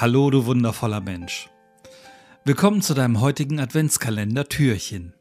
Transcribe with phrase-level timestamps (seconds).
[0.00, 1.50] Hallo, du wundervoller Mensch.
[2.44, 5.12] Willkommen zu deinem heutigen Adventskalender Türchen.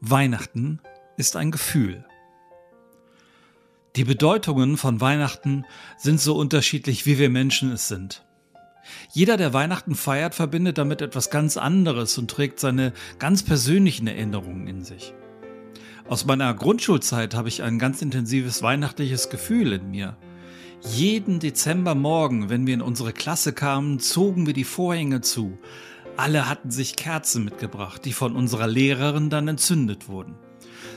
[0.00, 0.78] Weihnachten
[1.16, 2.04] ist ein Gefühl.
[3.96, 5.64] Die Bedeutungen von Weihnachten
[5.96, 8.24] sind so unterschiedlich, wie wir Menschen es sind.
[9.10, 14.68] Jeder, der Weihnachten feiert, verbindet damit etwas ganz anderes und trägt seine ganz persönlichen Erinnerungen
[14.68, 15.14] in sich.
[16.06, 20.16] Aus meiner Grundschulzeit habe ich ein ganz intensives weihnachtliches Gefühl in mir.
[20.86, 25.58] Jeden Dezembermorgen, wenn wir in unsere Klasse kamen, zogen wir die Vorhänge zu.
[26.16, 30.34] Alle hatten sich Kerzen mitgebracht, die von unserer Lehrerin dann entzündet wurden.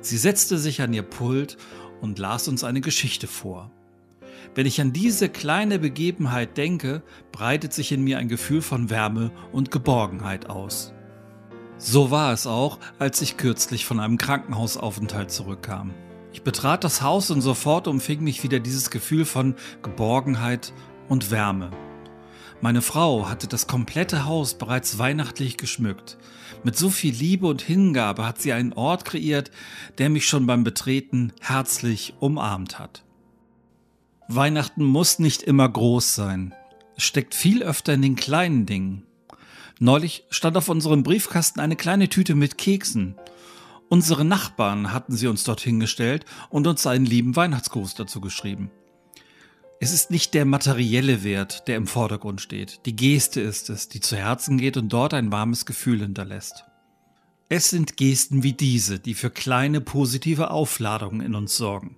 [0.00, 1.58] Sie setzte sich an ihr Pult
[2.00, 3.70] und las uns eine Geschichte vor.
[4.54, 9.32] Wenn ich an diese kleine Begebenheit denke, breitet sich in mir ein Gefühl von Wärme
[9.52, 10.92] und Geborgenheit aus.
[11.76, 15.92] So war es auch, als ich kürzlich von einem Krankenhausaufenthalt zurückkam.
[16.34, 19.54] Ich betrat das Haus und sofort umfing mich wieder dieses Gefühl von
[19.84, 20.72] Geborgenheit
[21.08, 21.70] und Wärme.
[22.60, 26.18] Meine Frau hatte das komplette Haus bereits weihnachtlich geschmückt.
[26.64, 29.52] Mit so viel Liebe und Hingabe hat sie einen Ort kreiert,
[29.98, 33.04] der mich schon beim Betreten herzlich umarmt hat.
[34.26, 36.52] Weihnachten muss nicht immer groß sein.
[36.96, 39.06] Es steckt viel öfter in den kleinen Dingen.
[39.78, 43.14] Neulich stand auf unserem Briefkasten eine kleine Tüte mit Keksen.
[43.94, 48.72] Unsere Nachbarn hatten sie uns dorthin gestellt und uns einen lieben Weihnachtsgruß dazu geschrieben.
[49.78, 52.80] Es ist nicht der materielle Wert, der im Vordergrund steht.
[52.86, 56.64] Die Geste ist es, die zu Herzen geht und dort ein warmes Gefühl hinterlässt.
[57.48, 61.94] Es sind Gesten wie diese, die für kleine positive Aufladungen in uns sorgen.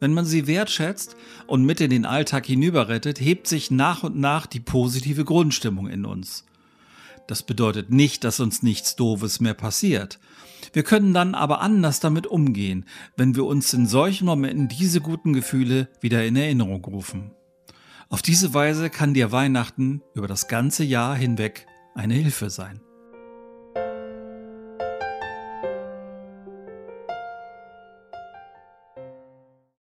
[0.00, 4.44] Wenn man sie wertschätzt und mit in den Alltag hinüberrettet, hebt sich nach und nach
[4.44, 6.44] die positive Grundstimmung in uns.
[7.30, 10.18] Das bedeutet nicht, dass uns nichts Doofes mehr passiert.
[10.72, 12.86] Wir können dann aber anders damit umgehen,
[13.16, 17.30] wenn wir uns in solchen Momenten diese guten Gefühle wieder in Erinnerung rufen.
[18.08, 22.80] Auf diese Weise kann dir Weihnachten über das ganze Jahr hinweg eine Hilfe sein.